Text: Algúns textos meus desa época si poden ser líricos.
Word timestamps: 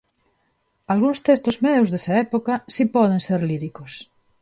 Algúns 0.93 1.19
textos 1.27 1.57
meus 1.65 1.87
desa 1.93 2.13
época 2.25 2.53
si 2.75 2.83
poden 2.95 3.19
ser 3.27 3.39
líricos. 3.49 3.91